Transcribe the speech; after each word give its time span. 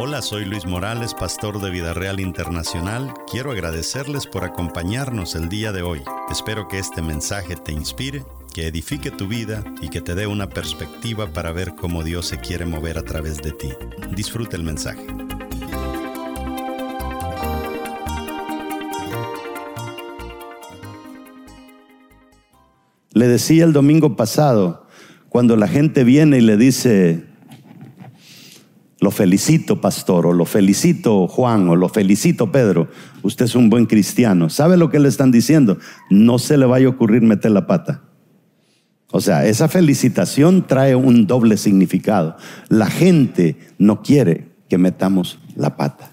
Hola, 0.00 0.22
soy 0.22 0.44
Luis 0.44 0.64
Morales, 0.64 1.12
pastor 1.12 1.60
de 1.60 1.70
Vida 1.70 1.92
Real 1.92 2.20
Internacional. 2.20 3.12
Quiero 3.28 3.50
agradecerles 3.50 4.28
por 4.28 4.44
acompañarnos 4.44 5.34
el 5.34 5.48
día 5.48 5.72
de 5.72 5.82
hoy. 5.82 6.02
Espero 6.30 6.68
que 6.68 6.78
este 6.78 7.02
mensaje 7.02 7.56
te 7.56 7.72
inspire, 7.72 8.22
que 8.54 8.68
edifique 8.68 9.10
tu 9.10 9.26
vida 9.26 9.64
y 9.82 9.88
que 9.88 10.00
te 10.00 10.14
dé 10.14 10.28
una 10.28 10.48
perspectiva 10.48 11.32
para 11.32 11.50
ver 11.50 11.74
cómo 11.74 12.04
Dios 12.04 12.26
se 12.26 12.38
quiere 12.38 12.64
mover 12.64 12.96
a 12.96 13.02
través 13.02 13.42
de 13.42 13.50
ti. 13.50 13.70
Disfruta 14.14 14.54
el 14.54 14.62
mensaje. 14.62 15.04
Le 23.14 23.26
decía 23.26 23.64
el 23.64 23.72
domingo 23.72 24.14
pasado, 24.14 24.86
cuando 25.28 25.56
la 25.56 25.66
gente 25.66 26.04
viene 26.04 26.38
y 26.38 26.42
le 26.42 26.56
dice, 26.56 27.26
lo 29.00 29.10
felicito, 29.12 29.80
pastor, 29.80 30.26
o 30.26 30.32
lo 30.32 30.44
felicito, 30.44 31.28
Juan, 31.28 31.68
o 31.68 31.76
lo 31.76 31.88
felicito, 31.88 32.50
Pedro. 32.50 32.88
Usted 33.22 33.44
es 33.44 33.54
un 33.54 33.70
buen 33.70 33.86
cristiano. 33.86 34.50
¿Sabe 34.50 34.76
lo 34.76 34.90
que 34.90 34.98
le 34.98 35.08
están 35.08 35.30
diciendo? 35.30 35.78
No 36.10 36.38
se 36.38 36.58
le 36.58 36.66
vaya 36.66 36.86
a 36.86 36.90
ocurrir 36.90 37.22
meter 37.22 37.52
la 37.52 37.66
pata. 37.66 38.02
O 39.10 39.20
sea, 39.20 39.46
esa 39.46 39.68
felicitación 39.68 40.66
trae 40.66 40.96
un 40.96 41.26
doble 41.26 41.56
significado. 41.56 42.36
La 42.68 42.86
gente 42.86 43.56
no 43.78 44.02
quiere 44.02 44.52
que 44.68 44.78
metamos 44.78 45.38
la 45.54 45.76
pata. 45.76 46.12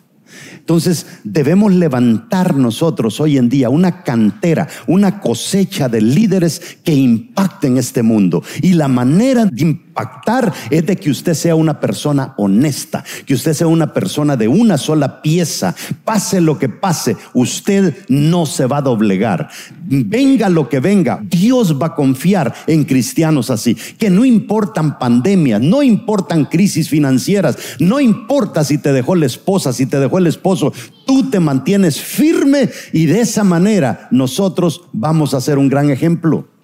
Entonces 0.58 1.06
debemos 1.24 1.74
levantar 1.74 2.56
nosotros 2.56 3.20
hoy 3.20 3.38
en 3.38 3.50
día 3.50 3.70
una 3.70 4.04
cantera, 4.04 4.68
una 4.88 5.20
cosecha 5.20 5.90
de 5.90 6.02
líderes 6.02 6.78
que 6.84 6.94
impacten 6.94 7.78
este 7.78 8.04
mundo. 8.04 8.44
Y 8.62 8.74
la 8.74 8.88
manera 8.88 9.46
de 9.46 9.62
impactar 9.96 10.54
es 10.70 10.86
de 10.86 10.98
que 10.98 11.10
usted 11.10 11.34
sea 11.34 11.56
una 11.56 11.80
persona 11.80 12.34
honesta, 12.38 13.04
que 13.26 13.34
usted 13.34 13.54
sea 13.54 13.68
una 13.68 13.94
persona 13.94 14.36
de 14.36 14.48
una 14.48 14.78
sola 14.78 15.22
pieza. 15.22 15.74
Pase 16.04 16.42
lo 16.42 16.60
que 16.60 16.68
pase, 16.68 17.16
usted 17.34 17.96
no 18.10 18.46
se 18.46 18.66
va 18.66 18.78
a 18.78 18.82
doblegar. 18.82 19.50
Venga 19.88 20.50
lo 20.50 20.68
que 20.68 20.82
venga, 20.82 21.22
Dios 21.24 21.80
va 21.82 21.88
a 21.88 21.96
confiar 21.96 22.54
en 22.68 22.84
cristianos 22.84 23.50
así, 23.50 23.76
que 23.76 24.10
no 24.10 24.26
importan 24.26 25.00
pandemias, 25.00 25.62
no 25.62 25.82
importan 25.82 26.46
crisis 26.46 26.90
financieras, 26.90 27.58
no 27.80 28.02
importa 28.02 28.66
si 28.66 28.78
te 28.78 28.92
dejó 28.92 29.16
la 29.16 29.28
esposa, 29.28 29.72
si 29.72 29.86
te 29.86 30.00
dejó 30.00 30.18
el 30.18 30.28
esposo, 30.28 30.74
tú 31.06 31.30
te 31.30 31.40
mantienes 31.40 32.02
firme 32.02 32.70
y 32.92 33.06
de 33.06 33.22
esa 33.22 33.44
manera 33.44 34.08
nosotros 34.12 34.82
vamos 34.92 35.34
a 35.34 35.42
ser 35.42 35.58
un 35.58 35.70
gran 35.70 35.90
ejemplo. 35.90 36.55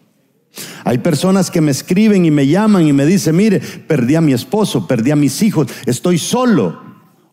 Hay 0.83 0.99
personas 0.99 1.51
que 1.51 1.61
me 1.61 1.71
escriben 1.71 2.25
y 2.25 2.31
me 2.31 2.47
llaman 2.47 2.87
y 2.87 2.93
me 2.93 3.05
dicen, 3.05 3.35
mire, 3.35 3.59
perdí 3.59 4.15
a 4.15 4.21
mi 4.21 4.33
esposo, 4.33 4.87
perdí 4.87 5.11
a 5.11 5.15
mis 5.15 5.41
hijos, 5.41 5.67
estoy 5.85 6.17
solo 6.17 6.81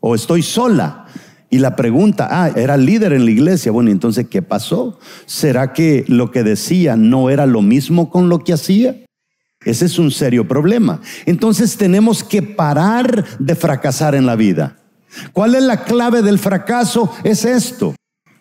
o 0.01 0.15
estoy 0.15 0.43
sola. 0.43 1.07
Y 1.51 1.59
la 1.59 1.77
pregunta, 1.77 2.29
ah, 2.31 2.51
era 2.55 2.77
líder 2.77 3.15
en 3.15 3.25
la 3.25 3.31
iglesia. 3.31 3.73
Bueno, 3.73 3.91
entonces, 3.91 4.27
¿qué 4.29 4.43
pasó? 4.43 4.99
¿Será 5.25 5.73
que 5.73 6.05
lo 6.07 6.31
que 6.31 6.43
decía 6.43 6.97
no 6.97 7.31
era 7.31 7.47
lo 7.47 7.63
mismo 7.63 8.11
con 8.11 8.29
lo 8.29 8.41
que 8.41 8.53
hacía? 8.53 8.97
Ese 9.65 9.87
es 9.87 9.99
un 9.99 10.11
serio 10.11 10.47
problema. 10.47 11.01
Entonces 11.27 11.77
tenemos 11.77 12.23
que 12.23 12.43
parar 12.43 13.25
de 13.39 13.55
fracasar 13.55 14.15
en 14.15 14.27
la 14.27 14.37
vida. 14.37 14.77
¿Cuál 15.33 15.55
es 15.55 15.63
la 15.63 15.85
clave 15.85 16.23
del 16.23 16.39
fracaso? 16.39 17.13
Es 17.25 17.45
esto. 17.45 17.95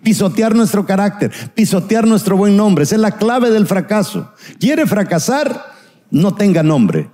Pisotear 0.04 0.56
nuestro 0.56 0.86
carácter, 0.86 1.32
pisotear 1.56 2.08
nuestro 2.08 2.38
buen 2.38 2.56
nombre. 2.56 2.84
Esa 2.84 2.96
es 2.96 3.02
la 3.02 3.12
clave 3.12 3.50
del 3.50 3.66
fracaso. 3.68 4.32
¿Quiere 4.60 4.86
fracasar? 4.86 5.74
No 6.12 6.36
tenga 6.36 6.64
nombre. 6.64 7.10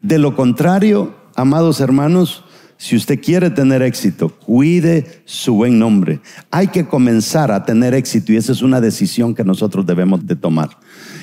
De 0.00 0.18
lo 0.18 0.34
contrario, 0.34 1.14
amados 1.36 1.80
hermanos, 1.80 2.44
si 2.76 2.96
usted 2.96 3.20
quiere 3.20 3.50
tener 3.50 3.80
éxito, 3.80 4.28
cuide 4.28 5.22
su 5.24 5.54
buen 5.54 5.78
nombre. 5.78 6.20
Hay 6.50 6.66
que 6.66 6.86
comenzar 6.86 7.52
a 7.52 7.64
tener 7.64 7.94
éxito 7.94 8.32
y 8.32 8.36
esa 8.36 8.50
es 8.50 8.60
una 8.60 8.80
decisión 8.80 9.36
que 9.36 9.44
nosotros 9.44 9.86
debemos 9.86 10.26
de 10.26 10.34
tomar. 10.34 10.70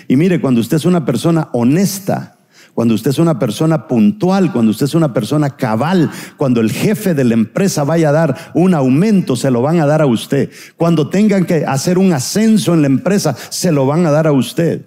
Y 0.07 0.15
mire, 0.15 0.39
cuando 0.39 0.61
usted 0.61 0.77
es 0.77 0.85
una 0.85 1.05
persona 1.05 1.49
honesta, 1.51 2.38
cuando 2.73 2.93
usted 2.93 3.11
es 3.11 3.19
una 3.19 3.39
persona 3.39 3.87
puntual, 3.87 4.51
cuando 4.51 4.71
usted 4.71 4.85
es 4.85 4.95
una 4.95 5.13
persona 5.13 5.49
cabal, 5.51 6.09
cuando 6.37 6.61
el 6.61 6.71
jefe 6.71 7.13
de 7.13 7.23
la 7.23 7.33
empresa 7.33 7.83
vaya 7.83 8.09
a 8.09 8.13
dar 8.13 8.51
un 8.53 8.73
aumento, 8.73 9.35
se 9.35 9.51
lo 9.51 9.61
van 9.61 9.79
a 9.79 9.85
dar 9.85 10.01
a 10.01 10.05
usted. 10.05 10.49
Cuando 10.77 11.09
tengan 11.09 11.45
que 11.45 11.65
hacer 11.65 11.97
un 11.97 12.13
ascenso 12.13 12.73
en 12.73 12.81
la 12.81 12.87
empresa, 12.87 13.35
se 13.49 13.71
lo 13.71 13.85
van 13.85 14.05
a 14.05 14.11
dar 14.11 14.27
a 14.27 14.31
usted. 14.31 14.85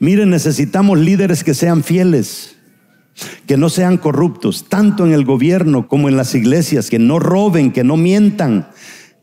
Miren, 0.00 0.30
necesitamos 0.30 0.98
líderes 0.98 1.42
que 1.42 1.54
sean 1.54 1.82
fieles, 1.82 2.56
que 3.46 3.56
no 3.56 3.68
sean 3.68 3.96
corruptos, 3.96 4.66
tanto 4.68 5.04
en 5.04 5.12
el 5.12 5.24
gobierno 5.24 5.88
como 5.88 6.08
en 6.08 6.16
las 6.16 6.34
iglesias, 6.34 6.88
que 6.88 7.00
no 7.00 7.18
roben, 7.18 7.72
que 7.72 7.82
no 7.82 7.96
mientan, 7.96 8.68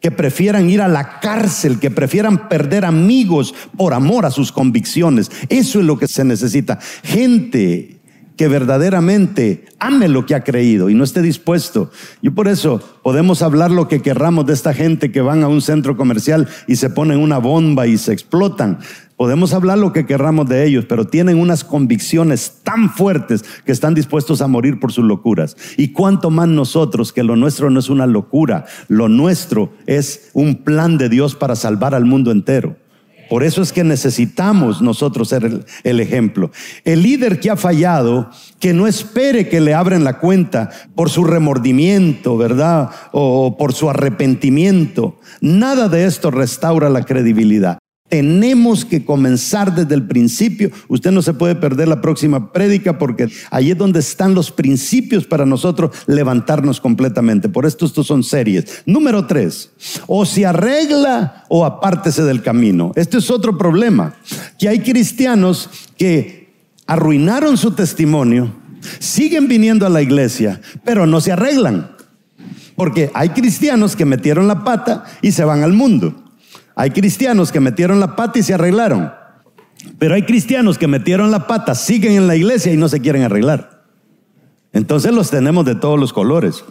que 0.05 0.11
prefieran 0.11 0.69
ir 0.69 0.83
a 0.83 0.87
la 0.87 1.19
cárcel, 1.19 1.79
que 1.79 1.89
prefieran 1.89 2.47
perder 2.47 2.85
amigos 2.85 3.55
por 3.75 3.95
amor 3.95 4.27
a 4.27 4.29
sus 4.29 4.51
convicciones. 4.51 5.31
Eso 5.49 5.79
es 5.79 5.85
lo 5.87 5.97
que 5.97 6.07
se 6.07 6.23
necesita. 6.23 6.77
Gente 7.01 7.97
que 8.37 8.47
verdaderamente 8.47 9.65
ame 9.79 10.07
lo 10.07 10.27
que 10.27 10.35
ha 10.35 10.43
creído 10.43 10.91
y 10.91 10.93
no 10.93 11.03
esté 11.03 11.23
dispuesto. 11.23 11.89
Y 12.21 12.29
por 12.29 12.47
eso 12.47 12.81
podemos 13.01 13.41
hablar 13.41 13.71
lo 13.71 13.87
que 13.87 14.03
querramos 14.03 14.45
de 14.45 14.53
esta 14.53 14.75
gente 14.75 15.11
que 15.11 15.21
van 15.21 15.41
a 15.41 15.47
un 15.47 15.63
centro 15.63 15.97
comercial 15.97 16.47
y 16.67 16.75
se 16.75 16.91
ponen 16.91 17.17
una 17.17 17.39
bomba 17.39 17.87
y 17.87 17.97
se 17.97 18.13
explotan. 18.13 18.77
Podemos 19.17 19.53
hablar 19.53 19.77
lo 19.77 19.93
que 19.93 20.05
querramos 20.05 20.49
de 20.49 20.65
ellos, 20.65 20.85
pero 20.89 21.07
tienen 21.07 21.39
unas 21.39 21.63
convicciones 21.63 22.59
tan 22.63 22.89
fuertes 22.89 23.45
que 23.65 23.71
están 23.71 23.93
dispuestos 23.93 24.41
a 24.41 24.47
morir 24.47 24.77
por 24.79 24.91
sus 24.91 25.05
locuras. 25.05 25.55
Y 25.77 25.93
cuanto 25.93 26.29
más 26.29 26.49
nosotros, 26.49 27.13
que 27.13 27.23
lo 27.23 27.37
nuestro 27.37 27.69
no 27.69 27.79
es 27.79 27.89
una 27.89 28.07
locura, 28.07 28.65
lo 28.89 29.07
nuestro 29.07 29.71
es 29.87 30.31
un 30.33 30.63
plan 30.63 30.97
de 30.97 31.07
Dios 31.07 31.33
para 31.33 31.55
salvar 31.55 31.95
al 31.95 32.03
mundo 32.03 32.31
entero. 32.31 32.75
Por 33.29 33.43
eso 33.43 33.61
es 33.61 33.71
que 33.71 33.83
necesitamos 33.83 34.81
nosotros 34.81 35.29
ser 35.29 35.45
el, 35.45 35.65
el, 35.83 35.99
ejemplo. 35.99 36.51
El 36.83 37.01
líder 37.01 37.39
que 37.39 37.49
ha 37.49 37.55
fallado, 37.55 38.29
que 38.59 38.73
no 38.73 38.85
espere 38.85 39.47
que 39.47 39.61
le 39.61 39.73
abren 39.73 40.03
la 40.03 40.19
cuenta 40.19 40.69
por 40.93 41.09
su 41.09 41.23
remordimiento, 41.23 42.37
¿verdad? 42.37 42.89
O 43.13 43.57
por 43.57 43.73
su 43.73 43.89
arrepentimiento. 43.89 45.19
Nada 45.41 45.87
de 45.87 46.05
esto 46.05 46.29
restaura 46.29 46.89
la 46.89 47.03
credibilidad. 47.03 47.79
Tenemos 48.07 48.85
que 48.85 49.03
comenzar 49.03 49.73
desde 49.73 49.95
el 49.95 50.05
principio. 50.05 50.69
Usted 50.87 51.09
no 51.09 51.23
se 51.23 51.33
puede 51.33 51.55
perder 51.55 51.87
la 51.87 52.01
próxima 52.01 52.51
prédica 52.53 52.99
porque 52.99 53.29
ahí 53.49 53.71
es 53.71 53.77
donde 53.77 53.99
están 53.99 54.35
los 54.35 54.51
principios 54.51 55.25
para 55.25 55.43
nosotros 55.43 55.91
levantarnos 56.05 56.79
completamente. 56.79 57.49
Por 57.49 57.65
esto 57.65 57.87
estos 57.87 58.05
son 58.05 58.23
series. 58.23 58.83
Número 58.85 59.25
tres, 59.25 59.71
o 60.05 60.23
se 60.23 60.45
arregla 60.45 61.45
o 61.49 61.65
apártese 61.65 62.23
del 62.23 62.43
camino. 62.43 62.91
Este 62.95 63.17
es 63.17 63.31
otro 63.31 63.57
problema, 63.57 64.13
que 64.59 64.69
hay 64.69 64.81
cristianos 64.81 65.71
que 65.97 66.53
arruinaron 66.85 67.57
su 67.57 67.71
testimonio, 67.71 68.53
siguen 68.99 69.47
viniendo 69.47 69.83
a 69.83 69.89
la 69.89 70.03
iglesia, 70.03 70.61
pero 70.83 71.07
no 71.07 71.21
se 71.21 71.31
arreglan. 71.31 71.89
Porque 72.75 73.09
hay 73.15 73.29
cristianos 73.29 73.95
que 73.95 74.05
metieron 74.05 74.47
la 74.47 74.63
pata 74.63 75.05
y 75.23 75.31
se 75.31 75.43
van 75.43 75.63
al 75.63 75.73
mundo. 75.73 76.24
Hay 76.75 76.91
cristianos 76.91 77.51
que 77.51 77.59
metieron 77.59 77.99
la 77.99 78.15
pata 78.15 78.39
y 78.39 78.43
se 78.43 78.53
arreglaron. 78.53 79.11
Pero 79.97 80.15
hay 80.15 80.23
cristianos 80.23 80.77
que 80.77 80.87
metieron 80.87 81.31
la 81.31 81.47
pata, 81.47 81.75
siguen 81.75 82.13
en 82.13 82.27
la 82.27 82.35
iglesia 82.35 82.73
y 82.73 82.77
no 82.77 82.89
se 82.89 82.99
quieren 82.99 83.23
arreglar. 83.23 83.83
Entonces 84.73 85.13
los 85.13 85.29
tenemos 85.29 85.65
de 85.65 85.75
todos 85.75 85.99
los 85.99 86.11
colores. 86.11 86.63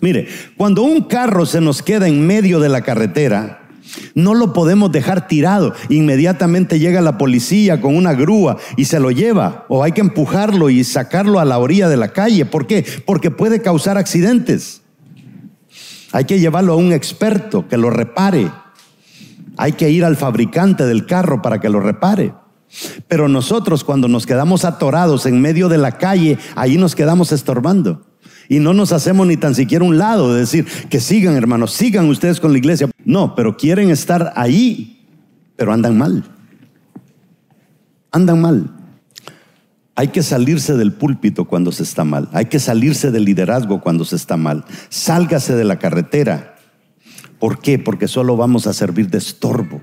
Mire, 0.00 0.28
cuando 0.56 0.82
un 0.82 1.02
carro 1.02 1.46
se 1.46 1.60
nos 1.60 1.82
queda 1.82 2.08
en 2.08 2.26
medio 2.26 2.58
de 2.60 2.68
la 2.68 2.82
carretera, 2.82 3.66
no 4.14 4.34
lo 4.34 4.52
podemos 4.52 4.90
dejar 4.92 5.28
tirado. 5.28 5.72
Inmediatamente 5.88 6.78
llega 6.78 7.00
la 7.00 7.18
policía 7.18 7.80
con 7.80 7.96
una 7.96 8.12
grúa 8.14 8.58
y 8.76 8.86
se 8.86 9.00
lo 9.00 9.10
lleva. 9.10 9.64
O 9.68 9.84
hay 9.84 9.92
que 9.92 10.00
empujarlo 10.00 10.70
y 10.70 10.84
sacarlo 10.84 11.40
a 11.40 11.44
la 11.44 11.58
orilla 11.58 11.88
de 11.88 11.96
la 11.96 12.12
calle. 12.12 12.44
¿Por 12.44 12.66
qué? 12.66 12.84
Porque 13.06 13.30
puede 13.30 13.62
causar 13.62 13.96
accidentes. 13.98 14.82
Hay 16.12 16.24
que 16.24 16.40
llevarlo 16.40 16.72
a 16.72 16.76
un 16.76 16.92
experto 16.92 17.68
que 17.68 17.76
lo 17.76 17.90
repare. 17.90 18.50
Hay 19.56 19.72
que 19.72 19.90
ir 19.90 20.04
al 20.04 20.16
fabricante 20.16 20.84
del 20.84 21.06
carro 21.06 21.42
para 21.42 21.60
que 21.60 21.68
lo 21.68 21.80
repare. 21.80 22.34
Pero 23.08 23.28
nosotros 23.28 23.84
cuando 23.84 24.08
nos 24.08 24.26
quedamos 24.26 24.64
atorados 24.64 25.26
en 25.26 25.40
medio 25.40 25.68
de 25.68 25.78
la 25.78 25.92
calle, 25.92 26.38
ahí 26.54 26.76
nos 26.76 26.94
quedamos 26.94 27.32
estorbando. 27.32 28.02
Y 28.48 28.58
no 28.58 28.74
nos 28.74 28.92
hacemos 28.92 29.26
ni 29.26 29.36
tan 29.36 29.54
siquiera 29.54 29.84
un 29.84 29.98
lado 29.98 30.32
de 30.32 30.40
decir 30.40 30.66
que 30.88 31.00
sigan, 31.00 31.36
hermanos, 31.36 31.72
sigan 31.72 32.08
ustedes 32.08 32.40
con 32.40 32.52
la 32.52 32.58
iglesia. 32.58 32.88
No, 33.04 33.34
pero 33.34 33.56
quieren 33.56 33.90
estar 33.90 34.32
ahí, 34.36 35.04
pero 35.56 35.72
andan 35.72 35.96
mal. 35.98 36.24
Andan 38.12 38.40
mal. 38.40 38.70
Hay 39.94 40.08
que 40.08 40.22
salirse 40.22 40.76
del 40.76 40.92
púlpito 40.92 41.46
cuando 41.46 41.72
se 41.72 41.82
está 41.82 42.04
mal. 42.04 42.28
Hay 42.32 42.46
que 42.46 42.58
salirse 42.58 43.10
del 43.10 43.24
liderazgo 43.24 43.80
cuando 43.80 44.04
se 44.04 44.16
está 44.16 44.36
mal. 44.36 44.64
Sálgase 44.90 45.56
de 45.56 45.64
la 45.64 45.78
carretera. 45.78 46.55
¿Por 47.46 47.60
qué? 47.60 47.78
Porque 47.78 48.08
solo 48.08 48.36
vamos 48.36 48.66
a 48.66 48.72
servir 48.72 49.08
de 49.08 49.18
estorbo, 49.18 49.80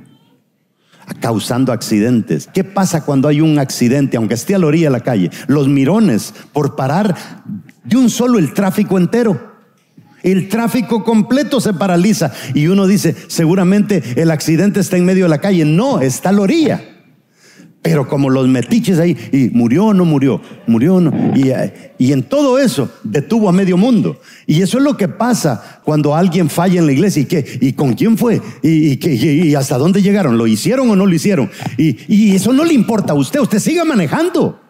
causando 1.21 1.71
accidentes. 1.71 2.49
¿Qué 2.53 2.65
pasa 2.65 3.05
cuando 3.05 3.29
hay 3.29 3.39
un 3.39 3.57
accidente, 3.57 4.17
aunque 4.17 4.33
esté 4.33 4.53
a 4.53 4.59
la 4.59 4.67
orilla 4.67 4.87
de 4.87 4.91
la 4.91 4.99
calle? 4.99 5.31
Los 5.47 5.69
mirones, 5.69 6.33
por 6.51 6.75
parar, 6.75 7.15
De 7.85 7.95
un 7.95 8.09
solo 8.09 8.37
el 8.37 8.53
tráfico 8.53 8.97
entero. 8.97 9.53
El 10.23 10.49
tráfico 10.49 11.05
completo 11.05 11.61
se 11.61 11.73
paraliza 11.73 12.33
y 12.53 12.67
uno 12.67 12.85
dice, 12.85 13.15
seguramente 13.27 14.03
el 14.21 14.31
accidente 14.31 14.81
está 14.81 14.97
en 14.97 15.05
medio 15.05 15.23
de 15.23 15.29
la 15.29 15.39
calle. 15.39 15.63
No, 15.63 16.01
está 16.01 16.27
a 16.27 16.33
la 16.33 16.41
orilla. 16.41 16.92
Pero 17.83 18.07
como 18.07 18.29
los 18.29 18.47
metiches 18.47 18.97
ahí, 18.97 19.15
y 19.33 19.49
murió 19.49 19.87
o 19.87 19.93
no 19.93 20.05
murió, 20.05 20.41
murió 20.67 20.95
o 20.95 21.01
no. 21.01 21.11
Y, 21.35 22.13
en 22.13 22.23
todo 22.23 22.57
eso 22.57 22.89
detuvo 23.03 23.49
a 23.49 23.51
medio 23.51 23.75
mundo. 23.75 24.21
Y 24.47 24.61
eso 24.61 24.77
es 24.77 24.85
lo 24.85 24.95
que 24.95 25.09
pasa 25.09 25.81
cuando 25.83 26.15
alguien 26.15 26.49
falla 26.49 26.79
en 26.79 26.85
la 26.85 26.93
iglesia. 26.93 27.21
¿Y, 27.21 27.25
qué? 27.25 27.45
¿Y 27.59 27.73
con 27.73 27.93
quién 27.93 28.17
fue? 28.17 28.41
¿Y, 28.61 29.05
y 29.05 29.55
hasta 29.55 29.77
dónde 29.77 30.01
llegaron? 30.01 30.37
¿Lo 30.37 30.47
hicieron 30.47 30.89
o 30.89 30.95
no 30.95 31.05
lo 31.05 31.13
hicieron? 31.13 31.51
Y, 31.77 32.33
eso 32.33 32.53
no 32.53 32.63
le 32.63 32.73
importa 32.73 33.11
a 33.11 33.15
usted. 33.17 33.41
Usted 33.41 33.59
siga 33.59 33.83
manejando. 33.83 34.61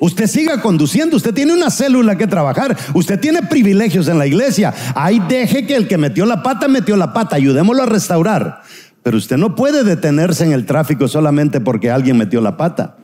Usted 0.00 0.26
siga 0.26 0.60
conduciendo, 0.60 1.16
usted 1.16 1.32
tiene 1.32 1.54
una 1.54 1.70
célula 1.70 2.18
que 2.18 2.26
trabajar, 2.26 2.76
usted 2.92 3.18
tiene 3.18 3.42
privilegios 3.42 4.06
en 4.08 4.18
la 4.18 4.26
iglesia. 4.26 4.74
Ahí 4.94 5.22
deje 5.28 5.66
que 5.66 5.76
el 5.76 5.88
que 5.88 5.96
metió 5.96 6.26
la 6.26 6.42
pata, 6.42 6.68
metió 6.68 6.96
la 6.96 7.14
pata, 7.14 7.36
ayudémoslo 7.36 7.84
a 7.84 7.86
restaurar. 7.86 8.60
Pero 9.04 9.16
usted 9.16 9.36
no 9.36 9.54
puede 9.54 9.84
detenerse 9.84 10.44
en 10.44 10.52
el 10.52 10.66
tráfico 10.66 11.06
solamente 11.06 11.60
porque 11.60 11.92
alguien 11.92 12.18
metió 12.18 12.40
la 12.40 12.56
pata. 12.56 12.96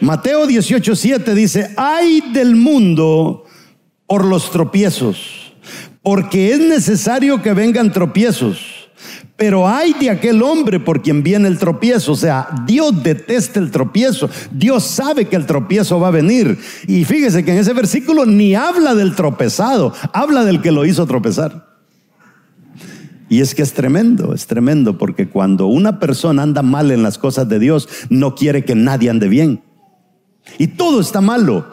Mateo 0.00 0.46
18:7 0.46 1.34
dice, 1.34 1.74
ay 1.76 2.22
del 2.32 2.54
mundo 2.54 3.44
por 4.06 4.24
los 4.24 4.52
tropiezos, 4.52 5.52
porque 6.02 6.52
es 6.52 6.60
necesario 6.60 7.42
que 7.42 7.52
vengan 7.52 7.92
tropiezos 7.92 8.76
pero 9.36 9.68
hay 9.68 9.92
de 9.92 10.08
aquel 10.08 10.42
hombre 10.42 10.80
por 10.80 11.02
quien 11.02 11.22
viene 11.22 11.48
el 11.48 11.58
tropiezo. 11.58 12.12
O 12.12 12.16
sea, 12.16 12.48
Dios 12.66 13.02
detesta 13.02 13.60
el 13.60 13.70
tropiezo. 13.70 14.30
Dios 14.50 14.84
sabe 14.84 15.26
que 15.26 15.36
el 15.36 15.46
tropiezo 15.46 16.00
va 16.00 16.08
a 16.08 16.12
venir. 16.12 16.58
Y 16.86 17.04
fíjese 17.04 17.44
que 17.44 17.52
en 17.52 17.58
ese 17.58 17.74
versículo 17.74 18.24
ni 18.24 18.54
habla 18.54 18.94
del 18.94 19.14
tropezado, 19.14 19.92
habla 20.12 20.44
del 20.44 20.62
que 20.62 20.72
lo 20.72 20.86
hizo 20.86 21.06
tropezar. 21.06 21.75
Y 23.28 23.40
es 23.40 23.54
que 23.54 23.62
es 23.62 23.72
tremendo, 23.72 24.34
es 24.34 24.46
tremendo, 24.46 24.98
porque 24.98 25.28
cuando 25.28 25.66
una 25.66 25.98
persona 25.98 26.42
anda 26.42 26.62
mal 26.62 26.90
en 26.90 27.02
las 27.02 27.18
cosas 27.18 27.48
de 27.48 27.58
Dios, 27.58 27.88
no 28.08 28.34
quiere 28.34 28.64
que 28.64 28.74
nadie 28.74 29.10
ande 29.10 29.28
bien. 29.28 29.62
Y 30.58 30.68
todo 30.68 31.00
está 31.00 31.20
malo. 31.20 31.66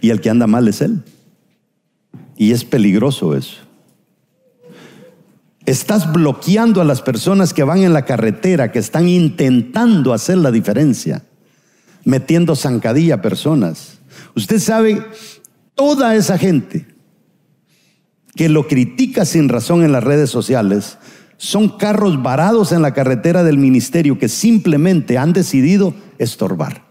Y 0.00 0.10
el 0.10 0.20
que 0.20 0.28
anda 0.28 0.46
mal 0.46 0.68
es 0.68 0.82
Él. 0.82 1.02
Y 2.36 2.52
es 2.52 2.64
peligroso 2.64 3.34
eso. 3.34 3.56
Estás 5.64 6.12
bloqueando 6.12 6.82
a 6.82 6.84
las 6.84 7.00
personas 7.00 7.54
que 7.54 7.64
van 7.64 7.78
en 7.78 7.94
la 7.94 8.04
carretera, 8.04 8.70
que 8.70 8.78
están 8.78 9.08
intentando 9.08 10.12
hacer 10.12 10.36
la 10.36 10.50
diferencia, 10.50 11.24
metiendo 12.04 12.54
zancadilla 12.54 13.14
a 13.14 13.22
personas. 13.22 13.98
Usted 14.36 14.58
sabe, 14.58 15.02
toda 15.74 16.14
esa 16.14 16.36
gente 16.36 16.93
que 18.36 18.48
lo 18.48 18.66
critica 18.66 19.24
sin 19.24 19.48
razón 19.48 19.84
en 19.84 19.92
las 19.92 20.04
redes 20.04 20.30
sociales, 20.30 20.98
son 21.36 21.68
carros 21.68 22.22
varados 22.22 22.72
en 22.72 22.82
la 22.82 22.94
carretera 22.94 23.42
del 23.44 23.58
ministerio 23.58 24.18
que 24.18 24.28
simplemente 24.28 25.18
han 25.18 25.32
decidido 25.32 25.94
estorbar. 26.18 26.84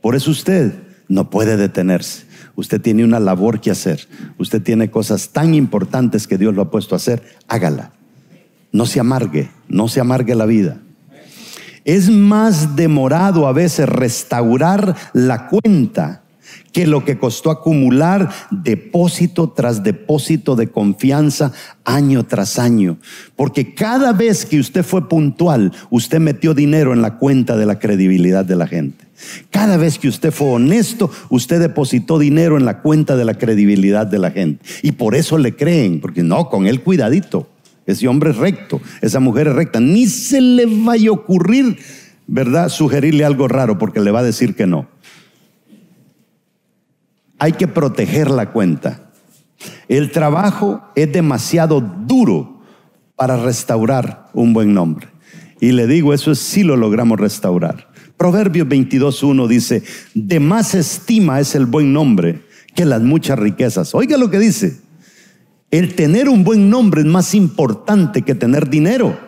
Por 0.00 0.14
eso 0.14 0.30
usted 0.30 0.74
no 1.08 1.28
puede 1.30 1.56
detenerse. 1.56 2.24
Usted 2.56 2.80
tiene 2.80 3.04
una 3.04 3.20
labor 3.20 3.60
que 3.60 3.70
hacer. 3.70 4.08
Usted 4.38 4.62
tiene 4.62 4.90
cosas 4.90 5.30
tan 5.30 5.54
importantes 5.54 6.26
que 6.26 6.38
Dios 6.38 6.54
lo 6.54 6.62
ha 6.62 6.70
puesto 6.70 6.94
a 6.94 6.96
hacer. 6.96 7.22
Hágala. 7.48 7.92
No 8.72 8.86
se 8.86 9.00
amargue, 9.00 9.50
no 9.68 9.88
se 9.88 10.00
amargue 10.00 10.34
la 10.34 10.46
vida. 10.46 10.78
Es 11.84 12.10
más 12.10 12.76
demorado 12.76 13.46
a 13.46 13.52
veces 13.52 13.88
restaurar 13.88 14.94
la 15.12 15.48
cuenta 15.48 16.22
que 16.72 16.86
lo 16.86 17.04
que 17.04 17.18
costó 17.18 17.50
acumular 17.50 18.30
depósito 18.50 19.50
tras 19.50 19.82
depósito 19.82 20.56
de 20.56 20.68
confianza 20.68 21.52
año 21.84 22.24
tras 22.24 22.58
año. 22.58 22.98
Porque 23.36 23.74
cada 23.74 24.12
vez 24.12 24.46
que 24.46 24.60
usted 24.60 24.84
fue 24.84 25.08
puntual, 25.08 25.72
usted 25.90 26.20
metió 26.20 26.54
dinero 26.54 26.92
en 26.92 27.02
la 27.02 27.18
cuenta 27.18 27.56
de 27.56 27.66
la 27.66 27.78
credibilidad 27.78 28.44
de 28.44 28.56
la 28.56 28.66
gente. 28.66 29.06
Cada 29.50 29.76
vez 29.76 29.98
que 29.98 30.08
usted 30.08 30.32
fue 30.32 30.48
honesto, 30.48 31.10
usted 31.28 31.60
depositó 31.60 32.18
dinero 32.18 32.56
en 32.56 32.64
la 32.64 32.80
cuenta 32.80 33.16
de 33.16 33.24
la 33.24 33.34
credibilidad 33.34 34.06
de 34.06 34.18
la 34.18 34.30
gente. 34.30 34.64
Y 34.82 34.92
por 34.92 35.14
eso 35.14 35.38
le 35.38 35.56
creen, 35.56 36.00
porque 36.00 36.22
no, 36.22 36.48
con 36.48 36.66
él 36.66 36.82
cuidadito. 36.82 37.48
Ese 37.86 38.08
hombre 38.08 38.30
es 38.30 38.36
recto, 38.36 38.80
esa 39.00 39.20
mujer 39.20 39.48
es 39.48 39.54
recta. 39.54 39.80
Ni 39.80 40.06
se 40.06 40.40
le 40.40 40.66
vaya 40.66 41.10
a 41.10 41.12
ocurrir, 41.12 41.78
¿verdad?, 42.26 42.68
sugerirle 42.68 43.24
algo 43.24 43.48
raro 43.48 43.78
porque 43.78 44.00
le 44.00 44.10
va 44.10 44.20
a 44.20 44.24
decir 44.24 44.54
que 44.54 44.66
no. 44.66 44.88
Hay 47.40 47.52
que 47.52 47.66
proteger 47.66 48.30
la 48.30 48.52
cuenta. 48.52 49.10
El 49.88 50.12
trabajo 50.12 50.82
es 50.94 51.12
demasiado 51.12 51.80
duro 51.80 52.60
para 53.16 53.36
restaurar 53.36 54.28
un 54.32 54.52
buen 54.52 54.72
nombre. 54.72 55.08
Y 55.58 55.72
le 55.72 55.86
digo, 55.86 56.14
eso 56.14 56.30
es 56.30 56.38
si 56.38 56.62
lo 56.62 56.76
logramos 56.76 57.18
restaurar. 57.18 57.88
Proverbios 58.16 58.68
22.1 58.68 59.48
dice, 59.48 59.82
de 60.14 60.38
más 60.38 60.74
estima 60.74 61.40
es 61.40 61.54
el 61.54 61.66
buen 61.66 61.92
nombre 61.92 62.42
que 62.74 62.84
las 62.84 63.02
muchas 63.02 63.38
riquezas. 63.38 63.94
Oiga 63.94 64.18
lo 64.18 64.30
que 64.30 64.38
dice. 64.38 64.78
El 65.70 65.94
tener 65.94 66.28
un 66.28 66.44
buen 66.44 66.68
nombre 66.68 67.00
es 67.00 67.06
más 67.06 67.34
importante 67.34 68.22
que 68.22 68.34
tener 68.34 68.68
dinero. 68.68 69.18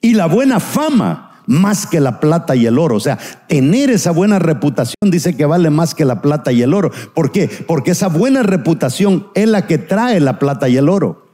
Y 0.00 0.14
la 0.14 0.26
buena 0.26 0.60
fama 0.60 1.25
más 1.46 1.86
que 1.86 2.00
la 2.00 2.20
plata 2.20 2.56
y 2.56 2.66
el 2.66 2.78
oro. 2.78 2.96
O 2.96 3.00
sea, 3.00 3.18
tener 3.48 3.90
esa 3.90 4.10
buena 4.10 4.38
reputación 4.38 5.10
dice 5.10 5.36
que 5.36 5.46
vale 5.46 5.70
más 5.70 5.94
que 5.94 6.04
la 6.04 6.20
plata 6.22 6.52
y 6.52 6.62
el 6.62 6.74
oro. 6.74 6.90
¿Por 7.14 7.32
qué? 7.32 7.48
Porque 7.66 7.92
esa 7.92 8.08
buena 8.08 8.42
reputación 8.42 9.28
es 9.34 9.48
la 9.48 9.66
que 9.66 9.78
trae 9.78 10.20
la 10.20 10.38
plata 10.38 10.68
y 10.68 10.76
el 10.76 10.88
oro. 10.88 11.26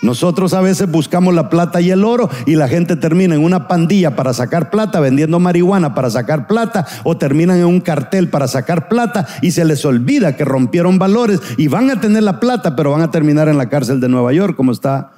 Nosotros 0.00 0.52
a 0.54 0.60
veces 0.60 0.90
buscamos 0.90 1.34
la 1.34 1.48
plata 1.48 1.80
y 1.80 1.90
el 1.90 2.04
oro 2.04 2.28
y 2.46 2.56
la 2.56 2.68
gente 2.68 2.96
termina 2.96 3.34
en 3.34 3.44
una 3.44 3.68
pandilla 3.68 4.16
para 4.16 4.32
sacar 4.32 4.70
plata, 4.70 5.00
vendiendo 5.00 5.38
marihuana 5.38 5.94
para 5.94 6.10
sacar 6.10 6.46
plata, 6.46 6.86
o 7.04 7.16
terminan 7.16 7.58
en 7.58 7.66
un 7.66 7.80
cartel 7.80 8.28
para 8.28 8.48
sacar 8.48 8.88
plata 8.88 9.26
y 9.42 9.52
se 9.52 9.64
les 9.64 9.84
olvida 9.84 10.36
que 10.36 10.44
rompieron 10.44 10.98
valores 10.98 11.40
y 11.56 11.68
van 11.68 11.90
a 11.90 12.00
tener 12.00 12.22
la 12.22 12.40
plata, 12.40 12.74
pero 12.74 12.92
van 12.92 13.02
a 13.02 13.10
terminar 13.10 13.48
en 13.48 13.58
la 13.58 13.68
cárcel 13.68 14.00
de 14.00 14.08
Nueva 14.08 14.32
York, 14.32 14.56
como 14.56 14.72
está, 14.72 15.12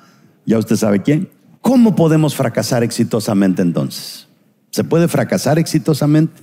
ya 0.45 0.59
usted 0.59 0.77
sabe 0.77 1.03
quién. 1.03 1.31
¿Cómo 1.65 1.97
podemos 1.97 2.37
fracasar 2.37 2.85
exitosamente 2.85 3.63
entonces? 3.63 4.29
¿Se 4.71 4.85
puede 4.85 5.09
fracasar 5.09 5.59
exitosamente? 5.59 6.43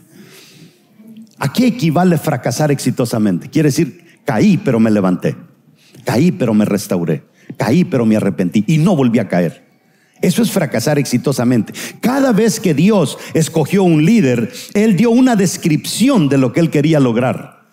¿A 1.38 1.54
qué 1.54 1.68
equivale 1.68 2.18
fracasar 2.18 2.72
exitosamente? 2.72 3.48
Quiere 3.48 3.70
decir, 3.70 4.20
caí 4.26 4.58
pero 4.58 4.80
me 4.80 4.90
levanté, 4.90 5.38
caí 6.06 6.32
pero 6.32 6.56
me 6.56 6.66
restauré. 6.66 7.30
Caí, 7.58 7.84
pero 7.84 8.06
me 8.06 8.16
arrepentí 8.16 8.64
y 8.66 8.78
no 8.78 8.96
volví 8.96 9.20
a 9.20 9.28
caer. 9.28 9.70
Eso 10.22 10.42
es 10.42 10.52
fracasar 10.52 10.98
exitosamente. 10.98 11.74
Cada 12.00 12.32
vez 12.32 12.60
que 12.60 12.74
Dios 12.74 13.18
escogió 13.34 13.84
un 13.84 14.06
líder, 14.06 14.52
Él 14.74 14.96
dio 14.96 15.12
una 15.12 15.36
descripción 15.36 16.30
de 16.30 16.38
lo 16.38 16.54
que 16.54 16.60
Él 16.60 16.70
quería 16.70 17.00
lograr. 17.00 17.68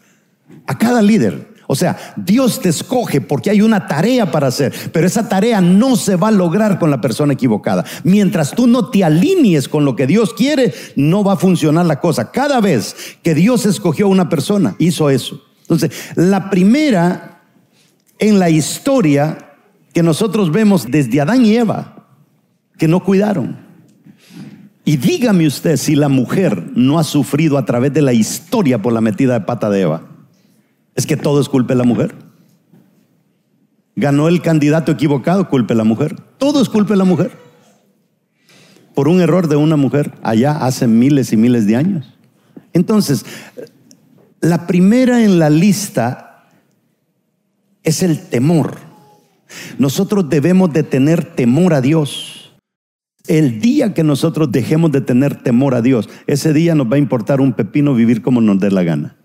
A 0.66 0.76
cada 0.76 1.00
líder. 1.00 1.47
O 1.70 1.76
sea, 1.76 2.14
Dios 2.16 2.62
te 2.62 2.70
escoge 2.70 3.20
porque 3.20 3.50
hay 3.50 3.60
una 3.60 3.86
tarea 3.86 4.32
para 4.32 4.46
hacer, 4.46 4.72
pero 4.90 5.06
esa 5.06 5.28
tarea 5.28 5.60
no 5.60 5.96
se 5.96 6.16
va 6.16 6.28
a 6.28 6.30
lograr 6.32 6.78
con 6.78 6.90
la 6.90 7.02
persona 7.02 7.34
equivocada. 7.34 7.84
Mientras 8.04 8.52
tú 8.52 8.66
no 8.66 8.88
te 8.88 9.04
alinees 9.04 9.68
con 9.68 9.84
lo 9.84 9.94
que 9.94 10.06
Dios 10.06 10.32
quiere, 10.32 10.72
no 10.96 11.22
va 11.22 11.34
a 11.34 11.36
funcionar 11.36 11.84
la 11.84 12.00
cosa. 12.00 12.30
Cada 12.30 12.62
vez 12.62 12.96
que 13.22 13.34
Dios 13.34 13.66
escogió 13.66 14.06
a 14.06 14.08
una 14.08 14.30
persona, 14.30 14.76
hizo 14.78 15.10
eso. 15.10 15.42
Entonces, 15.60 15.90
la 16.14 16.48
primera 16.48 17.42
en 18.18 18.38
la 18.38 18.48
historia 18.48 19.36
que 19.92 20.02
nosotros 20.02 20.50
vemos 20.50 20.90
desde 20.90 21.20
Adán 21.20 21.44
y 21.44 21.54
Eva, 21.54 22.06
que 22.78 22.88
no 22.88 23.04
cuidaron. 23.04 23.58
Y 24.86 24.96
dígame 24.96 25.46
usted 25.46 25.76
si 25.76 25.96
la 25.96 26.08
mujer 26.08 26.70
no 26.74 26.98
ha 26.98 27.04
sufrido 27.04 27.58
a 27.58 27.66
través 27.66 27.92
de 27.92 28.00
la 28.00 28.14
historia 28.14 28.80
por 28.80 28.94
la 28.94 29.02
metida 29.02 29.34
de 29.34 29.44
pata 29.44 29.68
de 29.68 29.82
Eva. 29.82 30.07
Es 30.98 31.06
que 31.06 31.16
todo 31.16 31.40
es 31.40 31.48
culpa 31.48 31.74
de 31.74 31.78
la 31.78 31.84
mujer. 31.84 32.12
Ganó 33.94 34.26
el 34.26 34.42
candidato 34.42 34.90
equivocado, 34.90 35.48
culpa 35.48 35.72
de 35.72 35.78
la 35.78 35.84
mujer. 35.84 36.16
Todo 36.38 36.60
es 36.60 36.68
culpa 36.68 36.94
de 36.94 36.96
la 36.96 37.04
mujer. 37.04 37.30
Por 38.96 39.06
un 39.06 39.20
error 39.20 39.46
de 39.46 39.54
una 39.54 39.76
mujer 39.76 40.12
allá 40.24 40.58
hace 40.58 40.88
miles 40.88 41.32
y 41.32 41.36
miles 41.36 41.68
de 41.68 41.76
años. 41.76 42.18
Entonces, 42.72 43.24
la 44.40 44.66
primera 44.66 45.22
en 45.22 45.38
la 45.38 45.50
lista 45.50 46.48
es 47.84 48.02
el 48.02 48.28
temor. 48.28 48.78
Nosotros 49.78 50.28
debemos 50.28 50.72
de 50.72 50.82
tener 50.82 51.36
temor 51.36 51.74
a 51.74 51.80
Dios. 51.80 52.58
El 53.28 53.60
día 53.60 53.94
que 53.94 54.02
nosotros 54.02 54.50
dejemos 54.50 54.90
de 54.90 55.00
tener 55.00 55.44
temor 55.44 55.76
a 55.76 55.80
Dios, 55.80 56.08
ese 56.26 56.52
día 56.52 56.74
nos 56.74 56.90
va 56.90 56.96
a 56.96 56.98
importar 56.98 57.40
un 57.40 57.52
pepino 57.52 57.94
vivir 57.94 58.20
como 58.20 58.40
nos 58.40 58.58
dé 58.58 58.72
la 58.72 58.82
gana. 58.82 59.17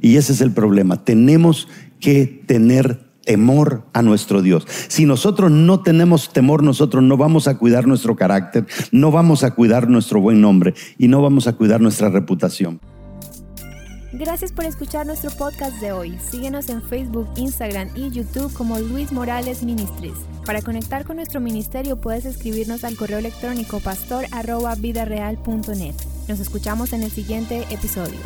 Y 0.00 0.16
ese 0.16 0.32
es 0.32 0.40
el 0.40 0.52
problema. 0.52 1.04
Tenemos 1.04 1.68
que 2.00 2.42
tener 2.46 3.06
temor 3.26 3.84
a 3.92 4.00
nuestro 4.02 4.40
Dios. 4.40 4.66
Si 4.88 5.04
nosotros 5.04 5.50
no 5.50 5.82
tenemos 5.82 6.32
temor, 6.32 6.62
nosotros 6.62 7.02
no 7.02 7.16
vamos 7.16 7.48
a 7.48 7.58
cuidar 7.58 7.86
nuestro 7.86 8.14
carácter, 8.16 8.66
no 8.92 9.10
vamos 9.10 9.42
a 9.42 9.50
cuidar 9.50 9.90
nuestro 9.90 10.20
buen 10.20 10.40
nombre 10.40 10.74
y 10.96 11.08
no 11.08 11.20
vamos 11.20 11.48
a 11.48 11.54
cuidar 11.54 11.80
nuestra 11.80 12.08
reputación. 12.08 12.80
Gracias 14.12 14.52
por 14.52 14.64
escuchar 14.64 15.06
nuestro 15.06 15.32
podcast 15.32 15.80
de 15.80 15.90
hoy. 15.92 16.16
Síguenos 16.30 16.68
en 16.70 16.80
Facebook, 16.80 17.28
Instagram 17.36 17.90
y 17.94 18.10
YouTube 18.10 18.50
como 18.54 18.78
Luis 18.78 19.12
Morales 19.12 19.62
Ministries. 19.62 20.14
Para 20.46 20.62
conectar 20.62 21.04
con 21.04 21.16
nuestro 21.16 21.38
ministerio 21.40 22.00
puedes 22.00 22.24
escribirnos 22.24 22.84
al 22.84 22.96
correo 22.96 23.18
electrónico 23.18 23.80
pastor@vidareal.net. 23.80 25.94
Nos 26.28 26.40
escuchamos 26.40 26.94
en 26.94 27.02
el 27.02 27.10
siguiente 27.10 27.66
episodio. 27.70 28.16